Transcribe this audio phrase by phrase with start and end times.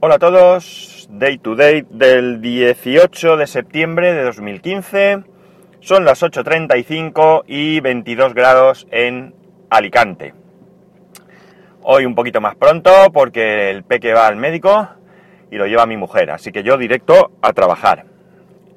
[0.00, 5.24] Hola a todos, Day to Day del 18 de septiembre de 2015.
[5.80, 9.34] Son las 8.35 y 22 grados en
[9.70, 10.34] Alicante.
[11.82, 14.88] Hoy un poquito más pronto porque el peque va al médico
[15.50, 18.04] y lo lleva mi mujer, así que yo directo a trabajar.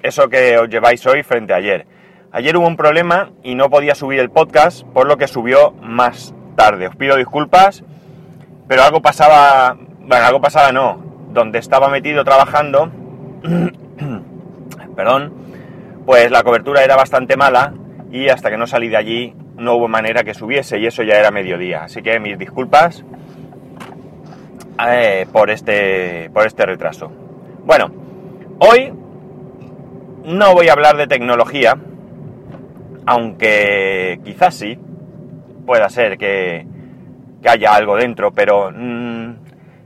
[0.01, 1.85] Eso que os lleváis hoy frente a ayer.
[2.31, 6.33] Ayer hubo un problema y no podía subir el podcast, por lo que subió más
[6.55, 6.87] tarde.
[6.87, 7.83] Os pido disculpas,
[8.67, 12.91] pero algo pasaba, bueno, algo pasaba no, donde estaba metido trabajando,
[14.95, 15.33] perdón,
[16.05, 17.73] pues la cobertura era bastante mala
[18.11, 21.15] y hasta que no salí de allí no hubo manera que subiese y eso ya
[21.15, 21.83] era mediodía.
[21.83, 23.03] Así que mis disculpas
[24.87, 27.11] eh, por, este, por este retraso.
[27.65, 27.91] Bueno,
[28.59, 28.91] hoy
[30.25, 31.77] no voy a hablar de tecnología,
[33.05, 34.77] aunque quizás sí,
[35.65, 36.65] pueda ser que,
[37.41, 39.30] que haya algo dentro, pero mmm,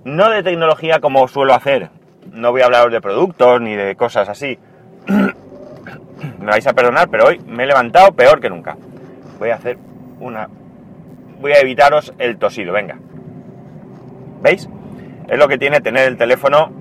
[0.05, 1.89] no de tecnología como suelo hacer.
[2.31, 4.57] No voy a hablar de productos ni de cosas así.
[5.07, 8.77] me vais a perdonar, pero hoy me he levantado peor que nunca.
[9.39, 9.77] Voy a hacer
[10.19, 10.47] una...
[11.41, 12.97] Voy a evitaros el tosido, venga.
[14.41, 14.69] ¿Veis?
[15.27, 16.71] Es lo que tiene tener el teléfono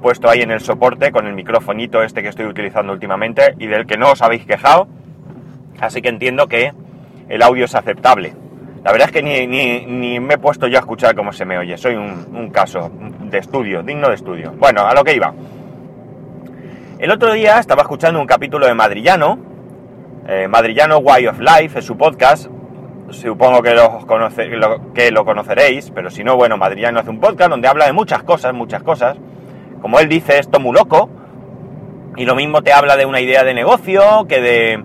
[0.00, 3.86] puesto ahí en el soporte con el microfonito este que estoy utilizando últimamente y del
[3.86, 4.88] que no os habéis quejado.
[5.78, 6.72] Así que entiendo que
[7.28, 8.32] el audio es aceptable.
[8.84, 11.44] La verdad es que ni, ni, ni, me he puesto yo a escuchar cómo se
[11.44, 11.78] me oye.
[11.78, 14.52] Soy un, un, caso de estudio, digno de estudio.
[14.58, 15.32] Bueno, a lo que iba.
[16.98, 19.38] El otro día estaba escuchando un capítulo de Madrillano.
[20.26, 22.48] Eh, Madrillano Way of Life es su podcast.
[23.10, 24.06] Supongo que lo,
[24.94, 28.22] que lo conoceréis, pero si no, bueno, Madrillano hace un podcast donde habla de muchas
[28.22, 29.16] cosas, muchas cosas.
[29.80, 31.08] Como él dice, esto muy loco.
[32.16, 34.84] Y lo mismo te habla de una idea de negocio, que de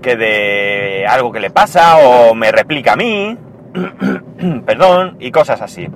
[0.00, 3.36] que de algo que le pasa o me replica a mí,
[4.66, 5.88] perdón, y cosas así.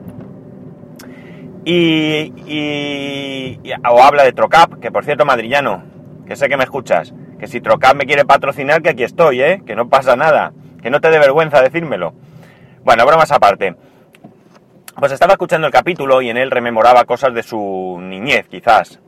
[1.65, 5.83] Y, y, o habla de Trocap, que por cierto, madrillano,
[6.27, 9.63] que sé que me escuchas, que si Trocap me quiere patrocinar, que aquí estoy, ¿eh?
[9.67, 10.53] que no pasa nada,
[10.83, 12.15] que no te dé vergüenza decírmelo.
[12.85, 13.75] Bueno, bromas aparte.
[14.99, 19.01] Pues estaba escuchando el capítulo y en él rememoraba cosas de su niñez, quizás,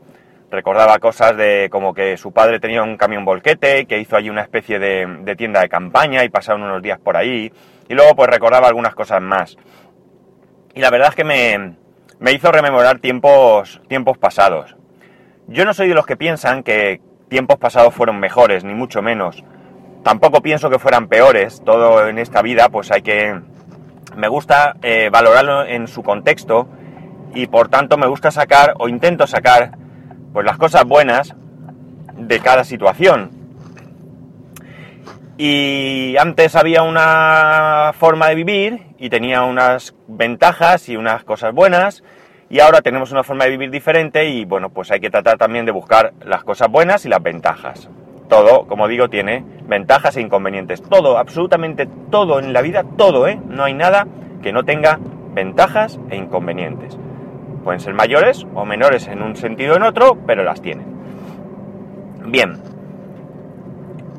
[0.51, 4.43] recordaba cosas de como que su padre tenía un camión volquete, que hizo allí una
[4.43, 7.53] especie de, de, tienda de campaña y pasaron unos días por ahí,
[7.89, 9.57] y luego pues recordaba algunas cosas más.
[10.75, 11.77] Y la verdad es que me,
[12.19, 14.77] me hizo rememorar tiempos, tiempos pasados.
[15.49, 19.45] Yo no soy de los que piensan que tiempos pasados fueron mejores, ni mucho menos.
[20.03, 23.41] Tampoco pienso que fueran peores, todo en esta vida pues hay que...
[24.17, 26.69] Me gusta eh, valorarlo en su contexto
[27.35, 29.73] y por tanto me gusta sacar o intento sacar
[30.37, 31.35] pues las cosas buenas
[32.15, 33.31] de cada situación.
[35.39, 42.05] Y antes había una forma de vivir y tenía unas ventajas y unas cosas buenas
[42.51, 45.65] y ahora tenemos una forma de vivir diferente y bueno, pues hay que tratar también
[45.65, 47.89] de buscar las cosas buenas y las ventajas.
[48.29, 50.83] Todo, como digo, tiene ventajas e inconvenientes.
[50.83, 53.41] Todo, absolutamente todo en la vida, todo, ¿eh?
[53.49, 54.07] No hay nada
[54.43, 55.01] que no tenga
[55.33, 56.99] ventajas e inconvenientes.
[57.67, 60.87] Pueden ser mayores o menores en un sentido o en otro, pero las tienen.
[62.27, 62.61] Bien.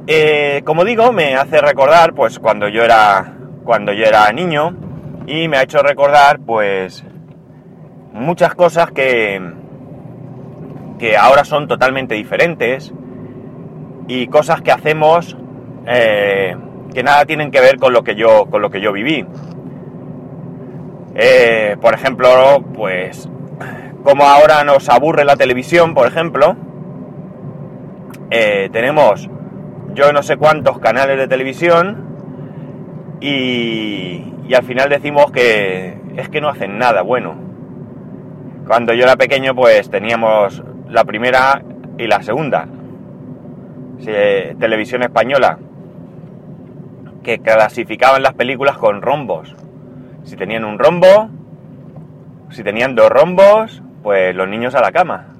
[0.05, 3.37] Eh, como digo, me hace recordar, pues, cuando yo era.
[3.63, 4.75] Cuando yo era niño.
[5.27, 7.05] Y me ha hecho recordar, pues.
[8.11, 9.41] muchas cosas que.
[10.99, 12.93] que ahora son totalmente diferentes.
[14.09, 15.37] Y cosas que hacemos.
[15.85, 16.53] Eh,
[16.93, 18.47] que nada tienen que ver con lo que yo.
[18.47, 19.25] con lo que yo viví.
[21.15, 23.29] Eh, por ejemplo, pues
[24.07, 26.55] como ahora nos aburre la televisión, por ejemplo,
[28.31, 29.29] eh, tenemos
[29.95, 32.05] yo no sé cuántos canales de televisión
[33.19, 37.35] y, y, al final decimos que es que no hacen nada bueno.
[38.65, 41.61] Cuando yo era pequeño pues teníamos la primera
[41.97, 42.65] y la segunda.
[43.99, 45.59] Televisión española
[47.23, 49.53] que clasificaban las películas con rombos.
[50.23, 51.29] Si tenían un rombo,
[52.51, 55.35] si tenían dos rombos, pues los niños a la cama.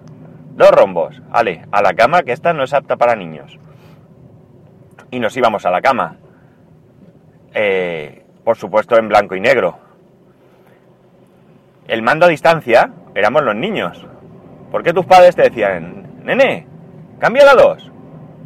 [0.52, 3.58] Dos rombos, vale, a la cama que esta no es apta para niños.
[5.10, 6.18] Y nos íbamos a la cama.
[7.54, 9.80] Eh, por supuesto en blanco y negro.
[11.88, 14.06] El mando a distancia éramos los niños.
[14.70, 16.68] ¿Por qué tus padres te decían, nene,
[17.20, 17.92] cambia la 2?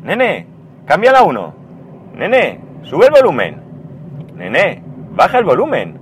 [0.04, 0.46] Nene,
[0.86, 1.56] cambia la 1.
[2.14, 3.60] Nene, sube el volumen.
[4.36, 4.84] Nene,
[5.16, 6.00] baja el volumen.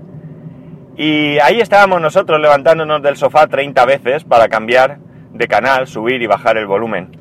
[1.02, 4.98] Y ahí estábamos nosotros levantándonos del sofá 30 veces para cambiar
[5.32, 7.16] de canal, subir y bajar el volumen.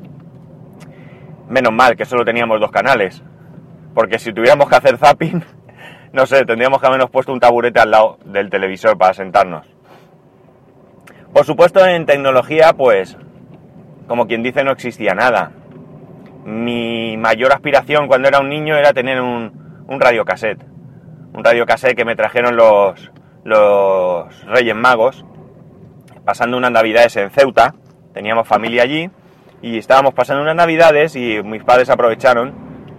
[1.47, 3.23] Menos mal que solo teníamos dos canales.
[3.95, 5.45] Porque si tuviéramos que hacer zapping,
[6.11, 9.65] no sé, tendríamos que habernos puesto un taburete al lado del televisor para sentarnos.
[11.31, 13.17] Por supuesto, en tecnología, pues,
[14.09, 15.53] como quien dice, no existía nada.
[16.43, 20.65] Mi mayor aspiración cuando era un niño era tener un, un radiocassette.
[21.31, 23.09] Un radiocassette que me trajeron los,
[23.43, 25.25] los Reyes Magos,
[26.25, 27.73] pasando unas navidades en Ceuta.
[28.13, 29.09] Teníamos familia allí
[29.61, 32.53] y estábamos pasando unas navidades y mis padres aprovecharon.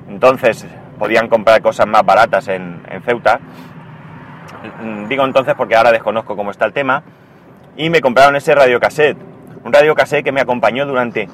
[0.09, 0.67] Entonces
[0.99, 3.41] podían comprar cosas más baratas en, en Ceuta.
[5.09, 7.03] Digo entonces porque ahora desconozco cómo está el tema.
[7.77, 9.17] Y me compraron ese radiocassette.
[9.65, 11.29] Un radiocassette que me acompañó durante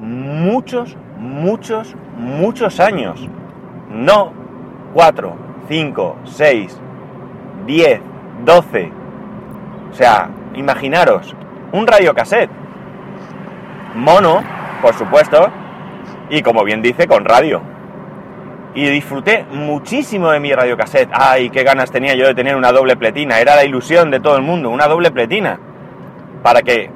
[0.00, 3.28] muchos, muchos, muchos años.
[3.90, 4.32] No
[4.94, 5.36] 4,
[5.68, 6.80] 5, 6,
[7.66, 8.00] 10,
[8.44, 8.92] 12.
[9.90, 11.34] O sea, imaginaros,
[11.72, 12.50] un radiocassette.
[13.94, 14.42] Mono,
[14.82, 15.50] por supuesto,
[16.30, 17.62] y como bien dice, con radio.
[18.74, 21.10] Y disfruté muchísimo de mi radiocassette.
[21.12, 23.38] Ay, qué ganas tenía yo de tener una doble pletina.
[23.38, 25.60] Era la ilusión de todo el mundo, una doble pletina.
[26.42, 26.90] Para que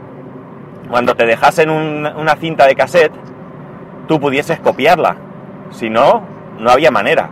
[0.90, 3.12] cuando te dejasen un, una cinta de cassette,
[4.08, 5.16] tú pudieses copiarla.
[5.70, 6.22] Si no,
[6.58, 7.30] no había manera.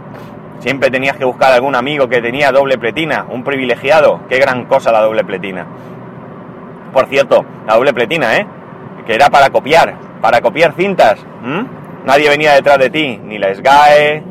[0.59, 4.21] Siempre tenías que buscar algún amigo que tenía doble pletina, un privilegiado.
[4.29, 5.67] Qué gran cosa la doble pletina.
[6.93, 8.47] Por cierto, la doble pletina, ¿eh?
[9.07, 11.19] Que era para copiar, para copiar cintas.
[12.05, 14.23] Nadie venía detrás de ti, ni la SGAE,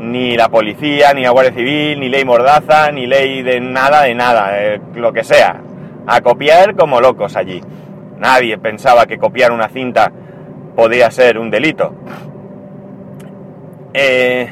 [0.00, 4.14] ni la policía, ni la Guardia Civil, ni ley Mordaza, ni ley de nada, de
[4.14, 5.60] nada, eh, lo que sea.
[6.06, 7.60] A copiar como locos allí.
[8.18, 10.10] Nadie pensaba que copiar una cinta
[10.74, 11.94] podía ser un delito.
[13.92, 14.50] Eh,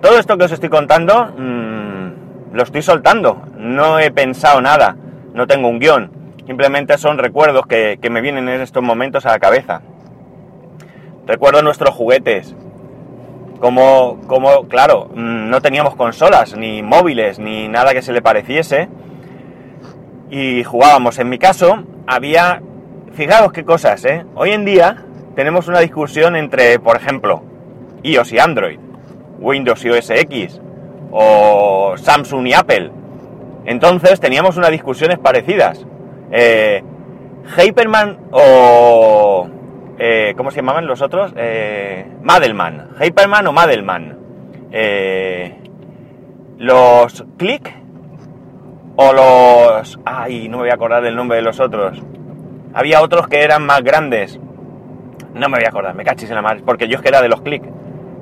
[0.00, 1.90] todo esto que os estoy contando mmm,
[2.52, 3.42] lo estoy soltando.
[3.56, 4.96] No he pensado nada.
[5.34, 6.10] No tengo un guion.
[6.46, 9.82] Simplemente son recuerdos que, que me vienen en estos momentos a la cabeza.
[11.26, 12.56] Recuerdo nuestros juguetes.
[13.60, 18.88] Como, como, claro, no teníamos consolas, ni móviles, ni nada que se le pareciese.
[20.30, 21.18] Y jugábamos.
[21.18, 22.62] En mi caso, había.
[23.12, 24.24] Fijaos qué cosas, ¿eh?
[24.34, 25.04] Hoy en día
[25.34, 27.42] tenemos una discusión entre, por ejemplo,
[28.02, 28.78] iOS y Android.
[29.40, 30.60] Windows y OS X
[31.10, 32.90] o Samsung y Apple.
[33.64, 35.84] Entonces teníamos unas discusiones parecidas.
[36.30, 36.82] Eh,
[37.56, 39.48] Hyperman o...
[39.98, 41.32] Eh, ¿Cómo se llamaban los otros?
[41.36, 42.90] Eh, Madelman.
[43.00, 44.18] Hyperman o Madelman.
[44.72, 45.58] Eh,
[46.58, 47.74] los Click
[48.96, 49.98] o los...
[50.04, 52.00] Ay, no me voy a acordar del nombre de los otros.
[52.72, 54.38] Había otros que eran más grandes.
[55.34, 57.20] No me voy a acordar, me cachis en la madre, porque yo es que era
[57.20, 57.62] de los Click.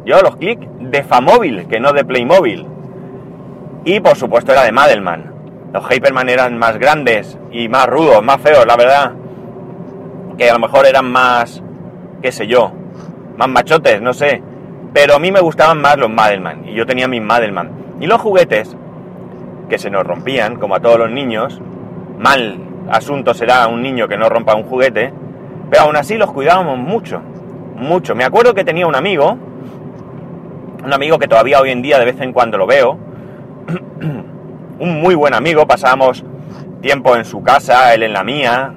[0.05, 2.67] Yo los clic de Famóvil, que no de Playmobil.
[3.85, 5.33] Y por supuesto era de Madelman.
[5.73, 9.12] Los Hyperman eran más grandes y más rudos, más feos, la verdad.
[10.37, 11.62] Que a lo mejor eran más,
[12.23, 12.73] qué sé yo,
[13.37, 14.43] más machotes, no sé.
[14.93, 16.67] Pero a mí me gustaban más los Madelman.
[16.69, 17.71] Y yo tenía mis Madelman.
[18.01, 18.77] Y los juguetes,
[19.69, 21.61] que se nos rompían, como a todos los niños.
[22.19, 22.59] Mal
[22.91, 25.12] asunto será un niño que no rompa un juguete.
[25.71, 27.21] Pero aún así los cuidábamos mucho.
[27.77, 28.15] Mucho.
[28.15, 29.37] Me acuerdo que tenía un amigo
[30.88, 32.99] un amigo que todavía hoy en día de vez en cuando lo veo,
[34.81, 36.25] un muy buen amigo, pasábamos
[36.81, 38.73] tiempo en su casa, él en la mía.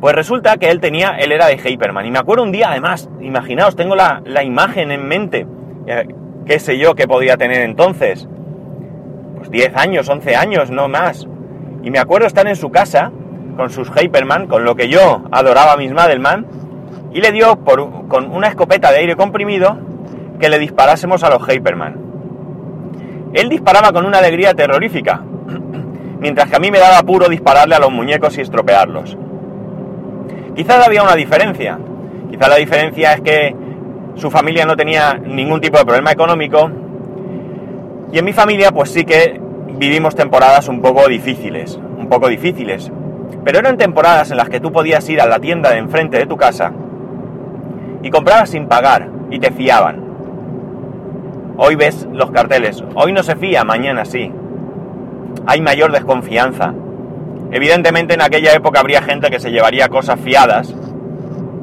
[0.00, 2.06] Pues resulta que él tenía, él era de Hyperman.
[2.06, 5.48] Y me acuerdo un día, además, imaginaos, tengo la, la imagen en mente,
[6.46, 8.28] qué sé yo que podía tener entonces.
[9.38, 11.26] Pues 10 años, 11 años, no más.
[11.82, 13.10] Y me acuerdo estar en su casa
[13.56, 16.46] con sus Hyperman, con lo que yo adoraba a mis Madelman,
[17.12, 19.95] y le dio por, con una escopeta de aire comprimido
[20.38, 21.96] que le disparásemos a los Hyperman.
[23.32, 25.22] Él disparaba con una alegría terrorífica,
[26.20, 29.16] mientras que a mí me daba puro dispararle a los muñecos y estropearlos.
[30.54, 31.78] Quizás había una diferencia.
[32.30, 33.54] Quizás la diferencia es que
[34.14, 36.70] su familia no tenía ningún tipo de problema económico
[38.12, 39.38] y en mi familia pues sí que
[39.78, 42.90] vivimos temporadas un poco difíciles, un poco difíciles.
[43.44, 46.26] Pero eran temporadas en las que tú podías ir a la tienda de enfrente de
[46.26, 46.72] tu casa
[48.02, 50.05] y comprabas sin pagar y te fiaban.
[51.58, 54.30] Hoy ves los carteles, hoy no se fía, mañana sí.
[55.46, 56.74] Hay mayor desconfianza.
[57.50, 60.74] Evidentemente en aquella época habría gente que se llevaría cosas fiadas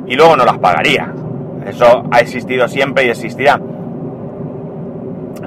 [0.07, 1.13] y luego no las pagaría.
[1.67, 3.59] Eso ha existido siempre y existirá.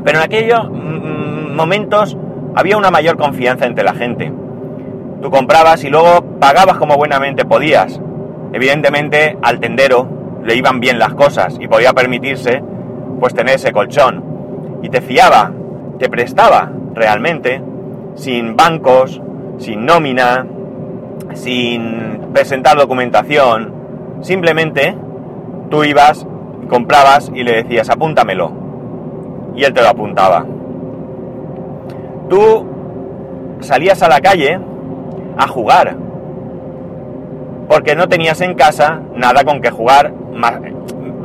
[0.04, 2.16] Pero en aquellos momentos
[2.54, 4.32] había una mayor confianza entre la gente.
[5.22, 8.00] Tú comprabas y luego pagabas como buenamente podías.
[8.52, 10.08] Evidentemente al tendero
[10.44, 12.62] le iban bien las cosas y podía permitirse
[13.18, 14.25] pues tener ese colchón
[14.82, 15.52] y te fiaba,
[15.98, 17.62] te prestaba realmente,
[18.14, 19.20] sin bancos,
[19.58, 20.46] sin nómina,
[21.34, 23.72] sin presentar documentación,
[24.20, 24.96] simplemente
[25.70, 26.26] tú ibas,
[26.68, 28.52] comprabas y le decías apúntamelo
[29.54, 30.44] y él te lo apuntaba.
[32.28, 32.66] Tú
[33.60, 34.58] salías a la calle
[35.38, 35.96] a jugar
[37.68, 40.12] porque no tenías en casa nada con que jugar.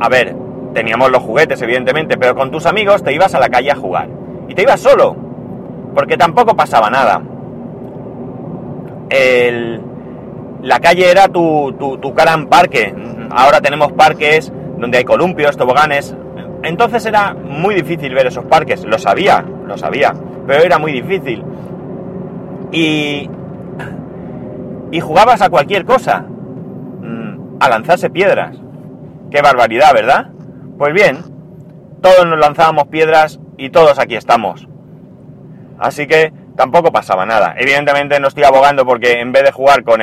[0.00, 0.34] A ver,
[0.74, 4.08] teníamos los juguetes, evidentemente, pero con tus amigos te ibas a la calle a jugar.
[4.48, 5.16] Y te ibas solo,
[5.94, 7.22] porque tampoco pasaba nada.
[10.62, 12.94] la calle era tu, tu, tu gran parque.
[13.30, 16.14] Ahora tenemos parques donde hay columpios, toboganes.
[16.62, 18.84] Entonces era muy difícil ver esos parques.
[18.84, 20.14] Lo sabía, lo sabía,
[20.46, 21.44] pero era muy difícil.
[22.70, 23.28] Y,
[24.90, 28.56] y jugabas a cualquier cosa, mm, a lanzarse piedras.
[29.30, 30.31] Qué barbaridad, ¿verdad?
[30.82, 31.22] Pues bien,
[32.02, 34.66] todos nos lanzábamos piedras y todos aquí estamos.
[35.78, 37.54] Así que tampoco pasaba nada.
[37.56, 40.00] Evidentemente no estoy abogando porque en vez de jugar con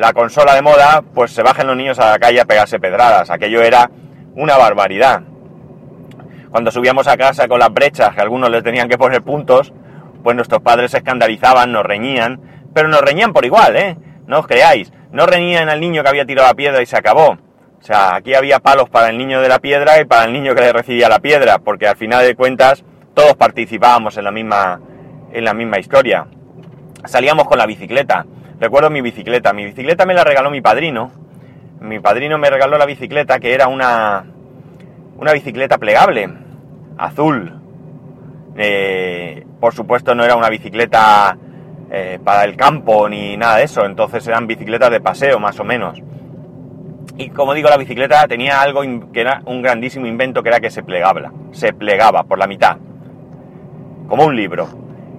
[0.00, 3.30] la consola de moda, pues se bajen los niños a la calle a pegarse pedradas.
[3.30, 3.88] Aquello era
[4.34, 5.22] una barbaridad.
[6.50, 9.72] Cuando subíamos a casa con las brechas, que algunos les tenían que poner puntos,
[10.24, 12.40] pues nuestros padres se escandalizaban, nos reñían,
[12.74, 13.96] pero nos reñían por igual, ¿eh?
[14.26, 14.92] No os creáis.
[15.12, 17.38] No reñían al niño que había tirado la piedra y se acabó.
[17.80, 20.54] O sea, aquí había palos para el niño de la piedra y para el niño
[20.54, 24.80] que le recibía la piedra, porque al final de cuentas todos participábamos en la misma,
[25.32, 26.26] en la misma historia.
[27.04, 28.26] Salíamos con la bicicleta.
[28.60, 29.52] Recuerdo mi bicicleta.
[29.52, 31.12] Mi bicicleta me la regaló mi padrino.
[31.80, 34.24] Mi padrino me regaló la bicicleta que era una,
[35.16, 36.28] una bicicleta plegable,
[36.96, 37.60] azul.
[38.56, 41.36] Eh, por supuesto no era una bicicleta
[41.90, 45.64] eh, para el campo ni nada de eso, entonces eran bicicletas de paseo más o
[45.64, 46.02] menos.
[47.16, 50.70] Y como digo, la bicicleta tenía algo que era un grandísimo invento que era que
[50.70, 52.76] se plegaba, se plegaba por la mitad,
[54.08, 54.68] como un libro.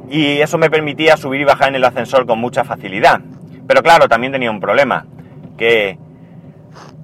[0.09, 3.21] Y eso me permitía subir y bajar en el ascensor con mucha facilidad.
[3.67, 5.05] Pero claro, también tenía un problema,
[5.57, 5.99] que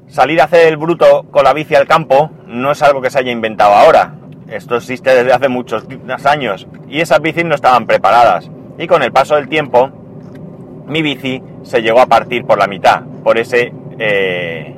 [0.07, 3.19] salir a hacer el bruto con la bici al campo no es algo que se
[3.19, 4.15] haya inventado ahora.
[4.49, 5.85] Esto existe desde hace muchos
[6.25, 8.49] años y esas bicis no estaban preparadas.
[8.77, 9.89] Y con el paso del tiempo,
[10.87, 14.75] mi bici se llegó a partir por la mitad, por ese eh,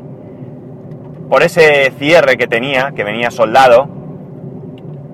[1.29, 3.89] por ese cierre que tenía, que venía soldado,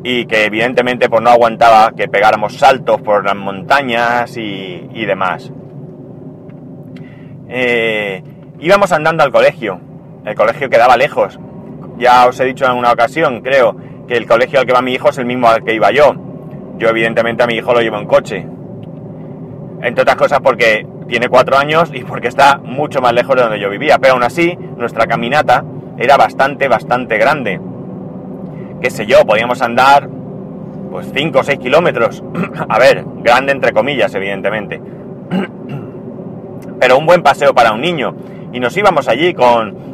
[0.03, 5.51] y que evidentemente pues no aguantaba que pegáramos saltos por las montañas y, demás.
[7.48, 8.22] Eh,
[8.60, 9.79] íbamos andando al colegio,
[10.25, 11.39] el colegio quedaba lejos.
[11.98, 13.75] Ya os he dicho en una ocasión, creo,
[14.07, 16.13] que el colegio al que va mi hijo es el mismo al que iba yo.
[16.77, 18.45] Yo evidentemente a mi hijo lo llevo en coche.
[19.81, 23.60] Entre otras cosas porque tiene cuatro años y porque está mucho más lejos de donde
[23.60, 23.98] yo vivía.
[24.00, 25.63] Pero aún así, nuestra caminata
[25.98, 27.60] era bastante, bastante grande.
[28.81, 30.10] Qué sé yo, podíamos andar
[30.91, 32.24] pues 5 o 6 kilómetros.
[32.69, 34.81] A ver, grande entre comillas, evidentemente.
[36.79, 38.15] Pero un buen paseo para un niño.
[38.51, 39.93] Y nos íbamos allí con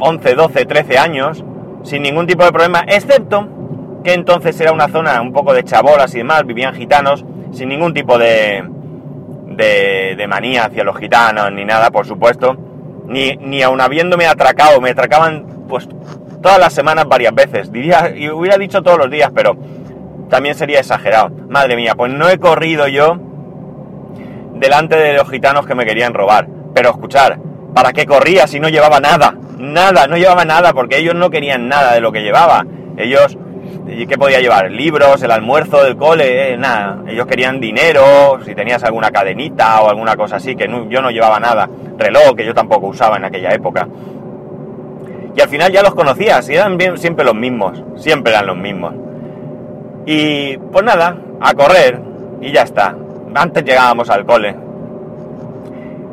[0.00, 1.44] 11, 12, 13 años,
[1.82, 3.46] sin ningún tipo de problema, excepto
[4.02, 7.92] que entonces era una zona un poco de chabolas y demás, vivían gitanos, sin ningún
[7.92, 8.64] tipo de,
[9.60, 12.56] de, manía hacia los gitanos ni nada, por supuesto
[13.10, 15.88] ni, ni aun habiéndome atracado, me atracaban pues
[16.40, 17.72] todas las semanas varias veces.
[17.72, 19.56] Diría, y hubiera dicho todos los días, pero
[20.28, 21.30] también sería exagerado.
[21.48, 23.18] Madre mía, pues no he corrido yo
[24.54, 26.46] delante de los gitanos que me querían robar.
[26.72, 27.38] Pero escuchar,
[27.74, 29.34] ¿para qué corría si no llevaba nada?
[29.58, 32.64] Nada, no llevaba nada, porque ellos no querían nada de lo que llevaba.
[32.96, 33.36] Ellos,
[34.08, 34.70] ¿qué podía llevar?
[34.70, 37.02] Libros, el almuerzo del cole, eh, nada.
[37.08, 41.40] Ellos querían dinero, si tenías alguna cadenita o alguna cosa así, que yo no llevaba
[41.40, 41.68] nada
[42.00, 43.86] reloj que yo tampoco usaba en aquella época.
[45.36, 48.56] Y al final ya los conocías y eran bien, siempre los mismos, siempre eran los
[48.56, 48.94] mismos.
[50.06, 52.00] Y pues nada, a correr
[52.40, 52.96] y ya está.
[53.34, 54.56] Antes llegábamos al cole.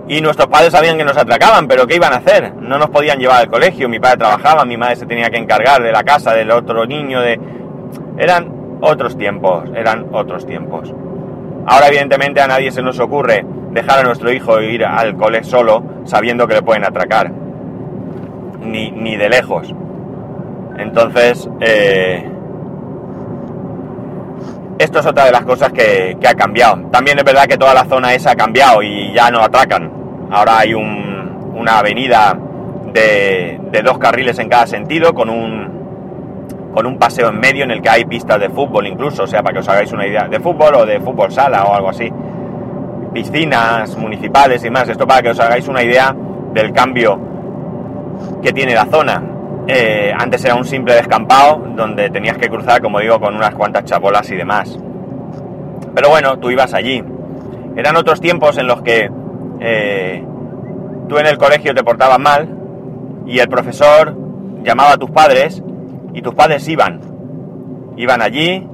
[0.07, 2.53] Y nuestros padres sabían que nos atracaban, pero ¿qué iban a hacer?
[2.55, 5.83] No nos podían llevar al colegio, mi padre trabajaba, mi madre se tenía que encargar
[5.83, 7.39] de la casa del otro niño, de...
[8.17, 10.93] Eran otros tiempos, eran otros tiempos.
[11.65, 15.83] Ahora evidentemente a nadie se nos ocurre dejar a nuestro hijo ir al cole solo
[16.05, 17.31] sabiendo que le pueden atracar.
[18.61, 19.73] Ni, ni de lejos.
[20.77, 22.29] Entonces, eh,
[24.79, 26.77] esto es otra de las cosas que, ha cambiado.
[26.91, 29.91] También es verdad que toda la zona esa ha cambiado y ya no atracan.
[30.31, 32.37] Ahora hay un, una avenida
[32.93, 37.71] de, de, dos carriles en cada sentido con un, con un paseo en medio en
[37.71, 40.27] el que hay pistas de fútbol incluso, o sea, para que os hagáis una idea,
[40.27, 42.11] de fútbol o de fútbol sala o algo así
[43.17, 44.87] piscinas municipales y más.
[44.89, 46.15] Esto para que os hagáis una idea
[46.53, 47.19] del cambio
[48.43, 49.23] que tiene la zona.
[49.67, 53.85] Eh, antes era un simple descampado donde tenías que cruzar, como digo, con unas cuantas
[53.85, 54.77] chapolas y demás.
[55.95, 57.03] Pero bueno, tú ibas allí.
[57.75, 59.09] Eran otros tiempos en los que
[59.59, 60.23] eh,
[61.07, 62.47] tú en el colegio te portabas mal
[63.25, 64.15] y el profesor
[64.63, 65.63] llamaba a tus padres
[66.13, 67.01] y tus padres iban.
[67.97, 68.67] Iban allí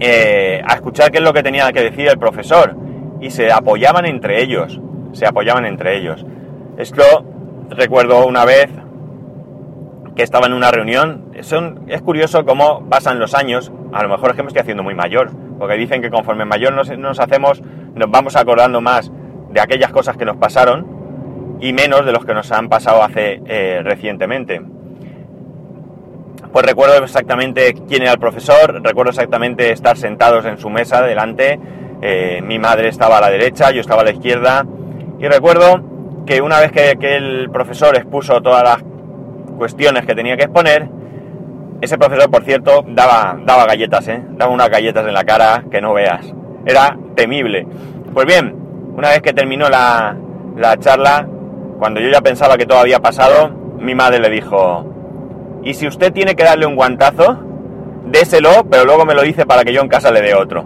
[0.00, 2.76] eh, a escuchar qué es lo que tenía que decir el profesor
[3.20, 4.80] y se apoyaban entre ellos.
[5.12, 6.26] se apoyaban entre ellos.
[6.76, 7.02] Esto
[7.70, 8.68] recuerdo una vez
[10.14, 11.30] que estaba en una reunión.
[11.34, 13.70] es curioso cómo pasan los años.
[13.92, 16.74] A lo mejor es que me estoy haciendo muy mayor, porque dicen que conforme mayor
[16.74, 17.62] nos, hacemos,
[17.94, 19.12] nos vamos acordando más
[19.56, 23.40] de aquellas cosas que nos pasaron y menos de los que nos han pasado hace
[23.46, 24.60] eh, recientemente.
[26.52, 31.58] Pues recuerdo exactamente quién era el profesor, recuerdo exactamente estar sentados en su mesa delante,
[32.02, 34.66] eh, mi madre estaba a la derecha, yo estaba a la izquierda,
[35.18, 35.82] y recuerdo
[36.26, 38.84] que una vez que, el profesor expuso todas las
[39.56, 40.86] cuestiones que tenía que exponer,
[41.80, 44.22] ese profesor, por cierto, daba, daba galletas, ¿eh?
[44.32, 46.30] daba unas galletas en la cara que no veas.
[46.66, 47.66] Era temible.
[48.12, 48.65] Pues bien,
[48.96, 50.16] una vez que terminó la,
[50.56, 51.28] la charla,
[51.78, 54.86] cuando yo ya pensaba que todo había pasado, mi madre le dijo,
[55.62, 57.38] y si usted tiene que darle un guantazo,
[58.06, 60.64] déselo, pero luego me lo dice para que yo en casa le dé otro.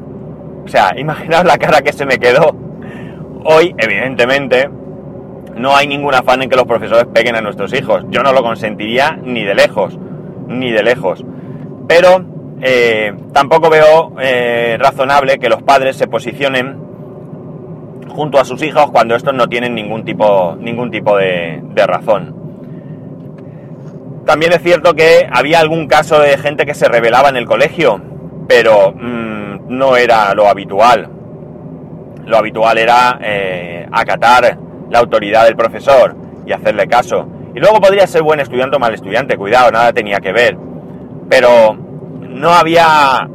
[0.64, 2.54] O sea, imaginaos la cara que se me quedó.
[3.44, 4.70] Hoy, evidentemente,
[5.56, 8.04] no hay ningún afán en que los profesores peguen a nuestros hijos.
[8.10, 9.98] Yo no lo consentiría ni de lejos,
[10.46, 11.24] ni de lejos.
[11.88, 12.24] Pero
[12.60, 16.89] eh, tampoco veo eh, razonable que los padres se posicionen
[18.08, 22.34] junto a sus hijos cuando estos no tienen ningún tipo, ningún tipo de, razón.
[24.26, 28.00] También es cierto que había algún caso de gente que se rebelaba en el colegio,
[28.48, 31.08] pero mm, no era lo habitual.
[32.26, 34.58] Lo habitual era eh, acatar
[34.90, 36.14] la autoridad del profesor
[36.46, 37.26] y hacerle caso.
[37.54, 40.56] Y luego podría ser buen estudiante o mal estudiante, cuidado, nada tenía que ver.
[41.28, 41.74] Pero
[42.20, 43.28] no había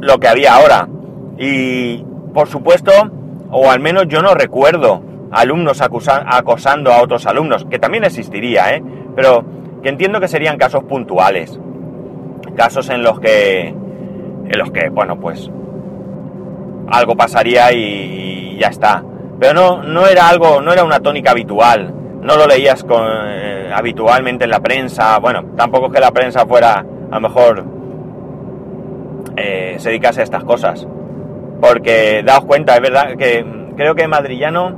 [0.00, 0.88] lo que había ahora.
[1.38, 2.92] Y por supuesto,
[3.52, 8.82] o al menos yo no recuerdo alumnos acosando a otros alumnos, que también existiría, ¿eh?
[9.14, 9.44] pero
[9.82, 11.58] que entiendo que serían casos puntuales.
[12.56, 15.50] Casos en los que, en los que, bueno, pues
[16.90, 19.02] algo pasaría y ya está.
[19.38, 21.92] Pero no, no era algo, no era una tónica habitual.
[22.20, 25.18] No lo leías con, eh, habitualmente en la prensa.
[25.18, 27.64] Bueno, tampoco es que la prensa fuera, a lo mejor,
[29.36, 30.86] eh, se dedicase a estas cosas.
[31.62, 33.46] Porque daos cuenta, es verdad que
[33.76, 34.76] creo que Madrillano,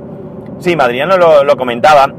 [0.59, 2.13] sí, Madrillano lo, comentaba.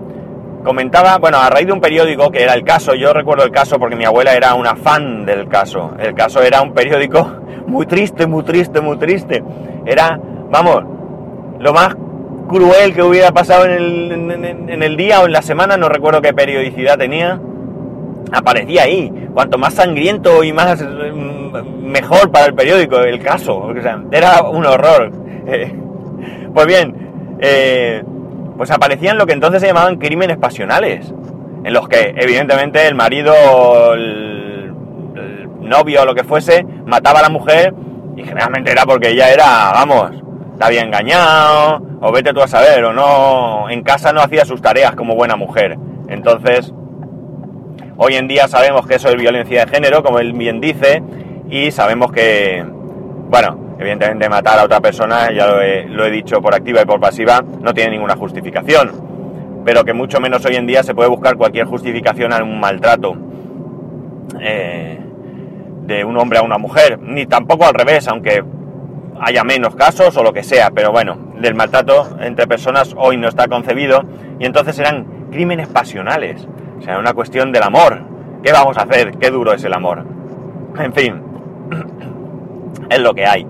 [0.64, 3.79] Comentaba, bueno, a raíz de un periódico que era el caso, yo recuerdo el caso
[3.79, 5.92] porque mi abuela era una fan del caso.
[6.00, 9.44] El caso era un periódico muy triste, muy triste, muy triste.
[9.87, 10.18] Era,
[10.50, 10.83] vamos,
[11.61, 11.94] lo más
[12.48, 16.98] cruel que hubiera pasado en el, día o en la semana, no recuerdo qué periodicidad
[16.98, 17.40] tenía,
[18.33, 19.12] aparecía ahí.
[19.33, 23.73] Cuanto más sangriento y más mm, mejor para el periódico el caso.
[24.11, 25.12] era un horror.
[26.55, 28.03] pues bien, eh,
[28.57, 31.12] pues aparecían lo que entonces se llamaban crímenes pasionales,
[31.65, 34.73] en los que evidentemente el marido, el,
[35.15, 37.75] el novio o lo que fuese, mataba a la mujer
[38.17, 40.11] y generalmente era porque ella era, vamos,
[40.59, 44.62] la había engañado, o vete tú a saber, o no, en casa no hacía sus
[44.62, 45.77] tareas como buena mujer.
[46.09, 46.73] Entonces,
[47.96, 51.02] hoy en día sabemos que eso es violencia de género, como él bien dice,
[51.50, 52.64] y sabemos que,
[53.30, 55.62] bueno, evidentemente matar a otra persona, ya lo
[56.04, 60.44] he, dicho por activa y por pasiva, no tiene ninguna justificación, pero que mucho menos
[60.44, 63.16] hoy en día se puede buscar cualquier justificación a un maltrato.
[64.40, 64.98] Eh,
[65.87, 68.42] de un hombre a una mujer, ni tampoco al revés, aunque
[69.20, 73.28] haya menos casos o lo que sea, pero bueno, del maltrato entre personas hoy no
[73.28, 74.04] está concebido
[74.38, 76.46] y entonces eran crímenes pasionales,
[76.79, 78.03] o sea, una cuestión del amor.
[78.43, 79.12] ¿Qué vamos a hacer?
[79.19, 80.05] Qué duro es el amor.
[80.79, 81.23] En fin,
[82.91, 83.47] es lo que hay.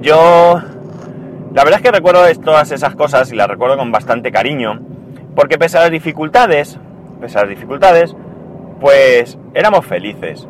[0.00, 0.60] Yo,
[1.54, 4.80] la verdad es que recuerdo todas esas cosas y las recuerdo con bastante cariño,
[5.34, 6.78] porque pese a las dificultades,
[7.20, 8.16] pese a las dificultades,
[8.80, 10.48] pues éramos felices.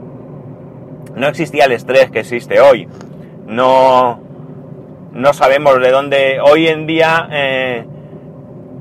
[1.16, 2.88] No existía el estrés que existe hoy
[3.50, 4.20] no,
[5.12, 7.85] no sabemos de dónde hoy en día, eh,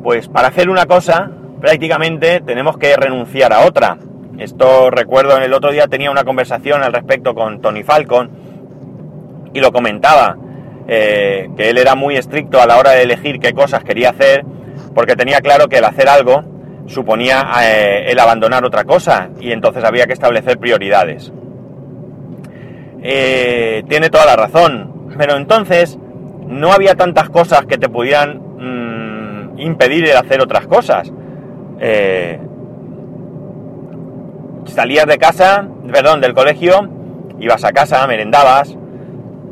[0.04, 3.98] pues para hacer una cosa prácticamente tenemos que renunciar a otra.
[4.38, 8.30] Esto recuerdo en el otro día tenía una conversación al respecto con Tony Falcon
[9.54, 10.38] y lo comentaba,
[10.88, 14.46] eh, que él era muy estricto a la hora de elegir qué cosas quería hacer,
[14.96, 16.44] porque tenía claro que el hacer algo
[16.88, 21.32] suponía eh, el abandonar otra cosa y entonces había que establecer prioridades.
[23.02, 25.00] Eh, tiene toda la razón.
[25.18, 25.98] Pero entonces
[26.48, 31.12] no había tantas cosas que te pudieran mm, impedir de hacer otras cosas.
[31.80, 32.40] Eh,
[34.66, 36.90] salías de casa, perdón, del colegio,
[37.40, 38.78] ibas a casa, merendabas,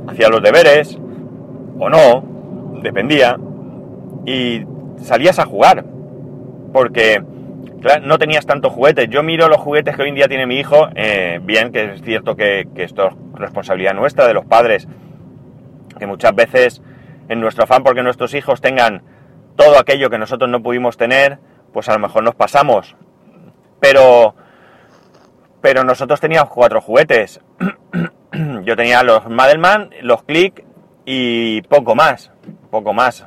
[0.08, 1.00] hacías los deberes,
[1.80, 3.38] o no, dependía,
[4.26, 4.66] y
[5.02, 5.86] salías a jugar.
[6.74, 7.24] Porque
[8.04, 9.10] no tenías tantos juguetes.
[9.10, 12.02] Yo miro los juguetes que hoy en día tiene mi hijo, eh, bien que es
[12.02, 14.88] cierto que, esto es responsabilidad nuestra, de los padres,
[15.98, 16.82] que muchas veces
[17.30, 19.04] en nuestro afán porque nuestros hijos tengan
[19.56, 21.40] todo aquello que nosotros no pudimos tener,
[21.74, 22.96] pues a lo mejor nos pasamos.
[23.80, 24.36] Pero,
[25.62, 27.42] pero nosotros teníamos cuatro juguetes.
[28.64, 30.64] Yo tenía los Madelman, los Click
[31.06, 32.32] y poco más,
[32.70, 33.26] poco más.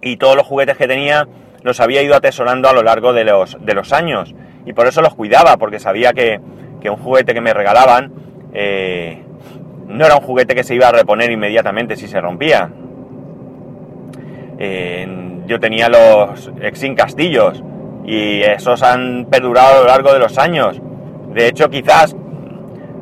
[0.00, 1.26] Y todos los juguetes que tenía
[1.62, 4.34] los había ido atesorando a lo largo de los, de los años.
[4.66, 6.40] Y por eso los cuidaba, porque sabía que,
[6.84, 8.12] un juguete que me regalaban
[8.52, 9.22] eh,
[9.86, 12.70] no era un juguete que se iba a reponer inmediatamente si se rompía.
[14.58, 17.62] Eh, yo tenía los Exin Castillos
[18.04, 20.80] y esos han perdurado a lo largo de los años.
[21.32, 22.14] De hecho, quizás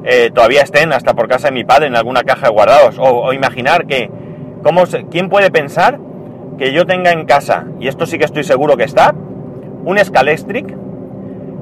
[0.05, 2.97] eh, todavía estén hasta por casa de mi padre en alguna caja de guardados.
[2.99, 4.11] O, imaginar que,
[4.63, 5.99] ¿cómo ¿quién puede pensar
[6.59, 9.15] que yo tenga en casa, y esto sí que estoy seguro que está,
[9.85, 10.77] un Scalestric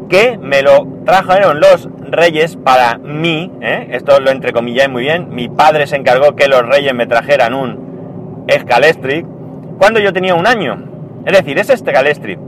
[0.08, 3.88] que me lo trajeron los reyes para mí, ¿eh?
[3.92, 8.44] esto lo entrecomillé muy bien, mi padre se encargó que los reyes me trajeran un
[8.50, 9.24] Scalestric
[9.80, 10.76] cuando yo tenía un año.
[11.24, 12.38] Es decir, ese Scalestric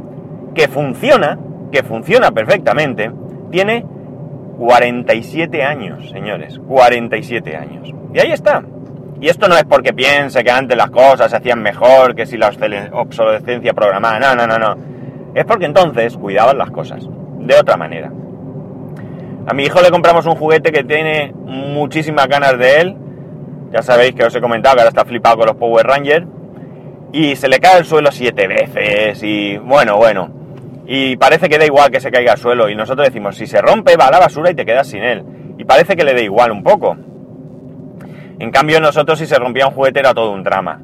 [0.55, 1.38] que funciona,
[1.73, 3.11] que funciona perfectamente,
[3.51, 3.87] tiene
[4.59, 7.90] 47 años, señores, 47 años.
[8.12, 8.62] Y ahí está.
[9.18, 12.37] Y esto no es porque piense que antes las cosas se hacían mejor, que si
[12.37, 12.53] la
[12.92, 14.77] obsolescencia programada, no, no, no, no.
[15.35, 18.12] Es porque entonces cuidaban las cosas, de otra manera.
[19.47, 22.97] A mi hijo le compramos un juguete que tiene muchísimas ganas de él.
[23.73, 26.27] Ya sabéis que os he comentado que ahora está flipado con los Power Rangers.
[27.12, 30.31] Y se le cae al suelo siete veces y bueno, bueno.
[30.87, 32.70] Y parece que da igual que se caiga al suelo.
[32.70, 35.22] Y nosotros decimos, si se rompe, va a la basura y te quedas sin él.
[35.59, 36.96] Y parece que le da igual un poco.
[38.38, 40.81] En cambio, nosotros si se rompía un juguete era todo un drama.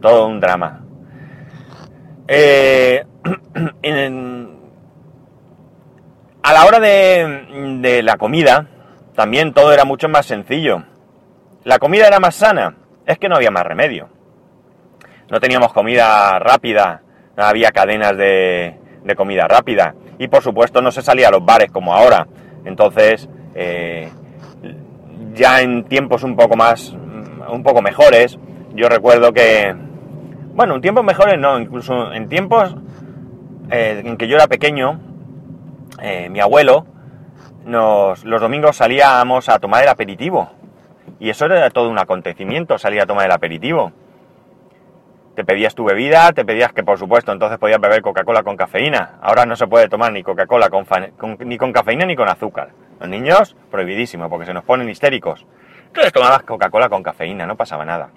[0.00, 0.84] Todo un drama.
[2.28, 3.04] Eh,
[6.42, 8.66] a la hora de, de la comida,
[9.14, 10.84] también todo era mucho más sencillo.
[11.64, 12.76] La comida era más sana.
[13.04, 14.08] Es que no había más remedio.
[15.32, 17.00] No teníamos comida rápida,
[17.38, 18.76] no había cadenas de,
[19.16, 19.94] comida rápida.
[20.18, 22.26] Y por supuesto no se salía a los bares como ahora.
[22.66, 24.10] Entonces, eh,
[25.32, 26.94] ya en tiempos un poco más,
[27.48, 28.38] un poco mejores,
[28.74, 29.74] yo recuerdo que,
[30.52, 32.76] bueno, en tiempos mejores no, incluso en tiempos
[33.70, 35.00] eh, en que yo era pequeño,
[36.02, 36.84] eh, mi abuelo,
[37.64, 40.50] nos, los domingos salíamos a tomar el aperitivo.
[41.18, 43.92] Y eso era todo un acontecimiento, salir a tomar el aperitivo.
[45.34, 49.18] Te pedías tu bebida, te pedías que por supuesto entonces podías beber Coca-Cola con cafeína.
[49.22, 50.86] Ahora no se puede tomar ni Coca-Cola con,
[51.40, 52.70] ni con cafeína ni con azúcar.
[53.00, 55.46] Los niños, prohibidísimo, porque se nos ponen histéricos.
[55.86, 58.10] Entonces tomabas Coca-Cola con cafeína, no pasaba nada.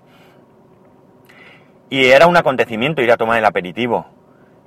[1.89, 4.07] Y era un acontecimiento ir a tomar el aperitivo.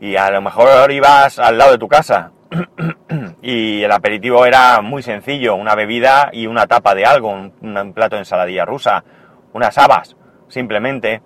[0.00, 2.32] Y a lo mejor ibas al lado de tu casa.
[3.42, 8.16] y el aperitivo era muy sencillo, una bebida y una tapa de algo, un, plato
[8.16, 9.04] de ensaladilla rusa,
[9.52, 10.16] unas habas,
[10.48, 11.20] simplemente.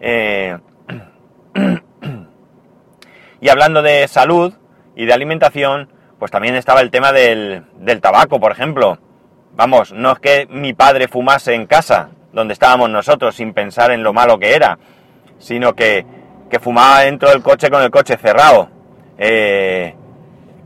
[0.00, 0.56] Eh,
[3.40, 4.54] y hablando de salud
[4.94, 7.64] y de alimentación, pues también estaba el tema del,
[8.00, 8.98] tabaco, por ejemplo.
[9.54, 14.02] Vamos, no es que mi padre fumase en casa, donde estábamos nosotros, sin pensar en
[14.02, 14.78] lo malo que era,
[15.38, 16.04] sino que,
[16.60, 18.70] fumaba dentro del coche con el coche cerrado.
[19.18, 19.94] Eh,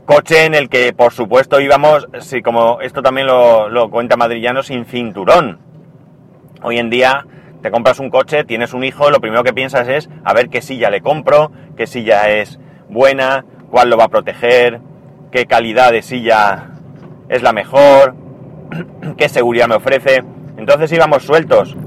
[0.05, 4.63] coche en el que, por supuesto, íbamos, sí, como esto también lo, lo cuenta Madrillano,
[4.63, 5.59] sin cinturón.
[6.61, 7.25] Hoy en día
[7.63, 10.61] te compras un coche, tienes un hijo, lo primero que piensas es a ver qué
[10.61, 14.81] silla le compro, qué silla es buena, cuál lo va a proteger,
[15.31, 16.71] qué calidad de silla
[17.29, 18.15] es la mejor,
[19.17, 20.23] qué seguridad me ofrece.
[20.57, 21.77] Entonces íbamos sueltos,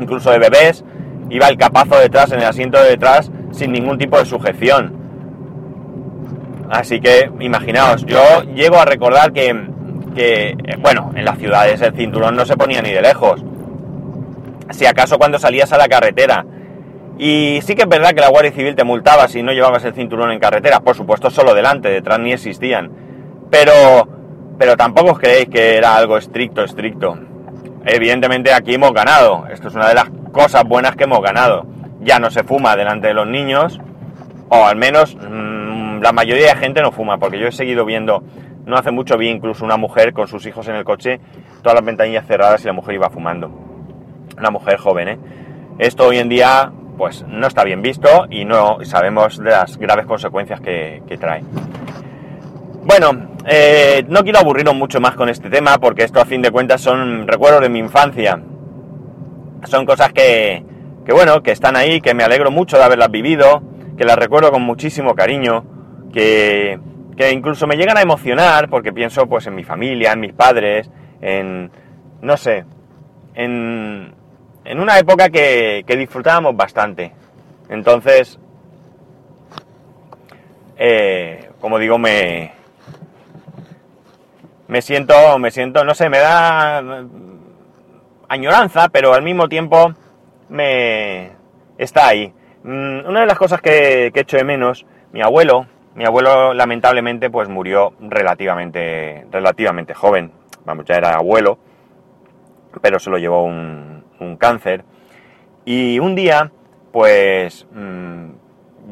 [0.00, 0.84] incluso de bebés,
[1.30, 4.98] iba el capazo detrás, en el asiento de detrás, sin ningún tipo de sujeción.
[6.70, 9.68] Así que, imaginaos, yo llego a recordar que,
[10.16, 13.44] que, bueno, en las ciudades el cinturón no se ponía ni de lejos.
[14.70, 16.44] Si acaso cuando salías a la carretera,
[17.18, 19.92] y sí que es verdad que la Guardia Civil te multaba si no llevabas el
[19.92, 22.90] cinturón en carretera, por supuesto solo delante, detrás ni existían.
[23.50, 23.72] Pero,
[24.56, 27.18] pero tampoco os creéis que era algo estricto, estricto.
[27.84, 31.66] Evidentemente aquí hemos ganado, esto es una de las cosas buenas que hemos ganado.
[32.00, 33.80] Ya no se fuma delante de los niños,
[34.48, 38.22] o al menos mmm, la mayoría de gente no fuma, porque yo he seguido viendo,
[38.64, 41.18] no hace mucho vi incluso una mujer con sus hijos en el coche,
[41.62, 43.67] todas las ventanillas cerradas y la mujer iba fumando.
[44.38, 45.18] Una mujer joven, ¿eh?
[45.78, 50.04] Esto hoy en día pues no está bien visto y no sabemos de las graves
[50.04, 51.42] consecuencias que, trae.
[52.84, 56.50] Bueno, eh, no quiero aburriros mucho más con este tema porque esto a fin de
[56.50, 58.42] cuentas son recuerdos de mi infancia.
[59.64, 60.64] Son cosas que,
[61.08, 63.62] bueno, que están ahí, que me alegro mucho de haberlas vivido,
[63.96, 65.64] que las recuerdo con muchísimo cariño,
[66.12, 66.80] que,
[67.16, 70.90] que incluso me llegan a emocionar porque pienso pues en mi familia, en mis padres,
[71.20, 71.70] en,
[72.22, 72.64] no sé,
[73.34, 74.14] en,
[74.68, 77.10] en una época que, disfrutábamos bastante.
[77.70, 78.38] Entonces,
[80.76, 82.52] eh, como digo, me,
[84.66, 86.82] me siento, me siento, no sé, me da
[88.28, 89.94] añoranza, pero al mismo tiempo
[90.50, 91.30] me
[91.78, 92.30] está ahí.
[92.62, 97.30] Mm, una de las cosas que, que echo de menos, mi abuelo, mi abuelo lamentablemente
[97.30, 100.30] pues murió relativamente, relativamente joven,
[100.66, 101.58] vamos, ya era abuelo,
[102.82, 104.84] pero se lo llevó un, un cáncer.
[105.64, 106.50] Y un día,
[106.92, 108.30] pues mmm,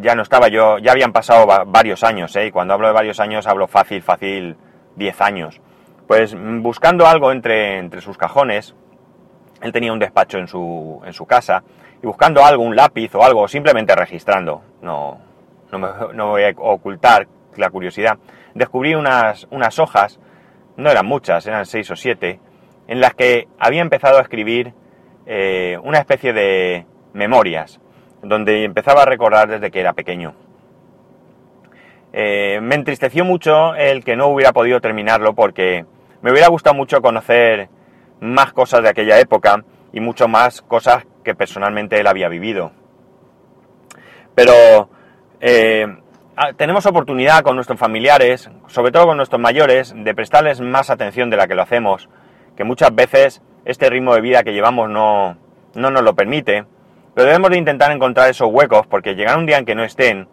[0.01, 2.47] ya no estaba yo, ya habían pasado varios años, ¿eh?
[2.47, 4.57] y cuando hablo de varios años hablo fácil, fácil,
[4.97, 5.61] 10 años.
[6.07, 8.75] Pues mm, buscando algo entre, entre sus cajones,
[9.63, 11.63] él tenía un despacho en su, en su casa,
[12.03, 15.19] y buscando algo, un lápiz o algo, simplemente registrando, no,
[15.73, 18.19] no me, no voy a ocultar la curiosidad,
[18.55, 20.21] descubrí unas, unas hojas,
[20.77, 22.39] no eran muchas, eran seis o siete,
[22.87, 24.75] en las que había empezado a escribir
[25.27, 27.81] eh, una especie de memorias,
[28.23, 30.35] donde empezaba a recordar desde que era pequeño.
[32.13, 35.85] Eh, me entristeció mucho el que no hubiera podido terminarlo porque
[36.23, 37.69] me hubiera gustado mucho conocer
[38.21, 42.73] más cosas de aquella época y mucho más cosas que personalmente él había vivido.
[44.35, 44.89] Pero
[45.41, 45.87] eh,
[46.57, 51.37] tenemos oportunidad con nuestros familiares, sobre todo con nuestros mayores, de prestarles más atención de
[51.37, 52.09] la que lo hacemos,
[52.57, 55.37] que muchas veces este ritmo de vida que llevamos no,
[55.75, 56.65] no nos lo permite,
[57.15, 60.29] pero debemos de intentar encontrar esos huecos porque llegará un día en que no estén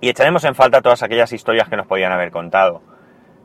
[0.00, 2.82] y echaremos en falta todas aquellas historias que nos podían haber contado.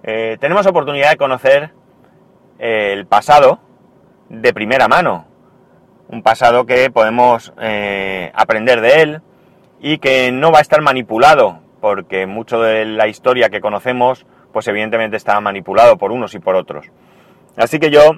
[0.03, 1.71] Eh, tenemos oportunidad de conocer
[2.59, 3.59] eh, el pasado
[4.29, 5.27] de primera mano,
[6.09, 9.21] un pasado que podemos eh, aprender de él
[9.79, 14.67] y que no va a estar manipulado, porque mucho de la historia que conocemos, pues
[14.67, 16.87] evidentemente está manipulado por unos y por otros.
[17.55, 18.17] Así que yo,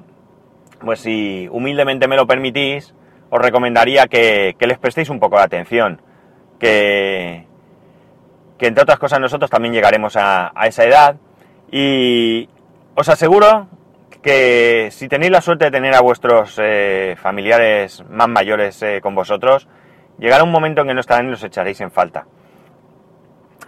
[0.85, 2.93] pues si humildemente me lo permitís,
[3.29, 6.01] os recomendaría que, les prestéis un poco de atención,
[6.59, 7.47] que,
[8.59, 11.17] entre otras cosas nosotros también llegaremos a, a esa edad
[11.71, 12.47] y
[12.95, 13.67] os aseguro
[14.21, 19.13] que si tenéis la suerte de tener a vuestros eh, familiares más mayores eh, con
[19.13, 19.67] vosotros,
[20.17, 22.25] llegará un momento en que no estarán y los echaréis en falta.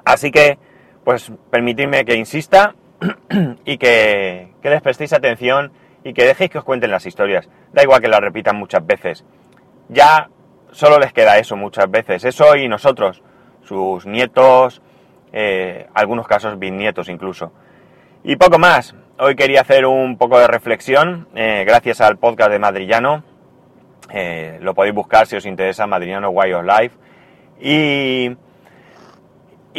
[0.03, 0.57] Así que,
[1.03, 2.73] pues permitidme que insista
[3.65, 5.71] y que, que les prestéis atención
[6.03, 7.49] y que dejéis que os cuenten las historias.
[7.73, 9.25] Da igual que las repitan muchas veces.
[9.89, 10.29] Ya
[10.71, 12.23] solo les queda eso muchas veces.
[12.23, 13.23] Eso y nosotros,
[13.63, 14.81] sus nietos,
[15.33, 17.51] eh, algunos casos bisnietos incluso.
[18.23, 18.95] Y poco más.
[19.19, 23.23] Hoy quería hacer un poco de reflexión eh, gracias al podcast de Madrillano.
[24.13, 26.95] Eh, lo podéis buscar si os interesa, Madrillano Way of Life.
[27.59, 28.37] Y,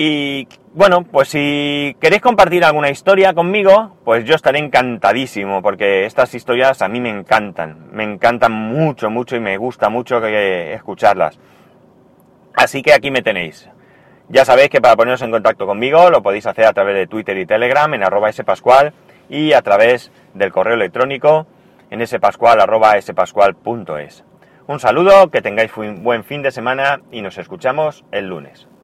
[0.01, 6.33] y bueno, pues si queréis compartir alguna historia conmigo, pues yo estaré encantadísimo, porque estas
[6.37, 7.89] historias a mí me encantan.
[7.91, 11.41] Me encantan mucho, mucho y me gusta mucho que, escucharlas.
[12.55, 13.69] Así que aquí me tenéis.
[14.29, 17.37] Ya sabéis que para poneros en contacto conmigo lo podéis hacer a través de Twitter
[17.37, 18.93] y Telegram en arroba spascual
[19.29, 21.49] y a través del correo electrónico
[21.91, 24.25] en spascual arroba spascual.es.
[24.69, 28.69] Un saludo, que tengáis un buen fin de semana y nos escuchamos el lunes.